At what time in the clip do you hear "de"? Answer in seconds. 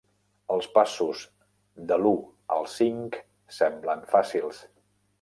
1.93-1.99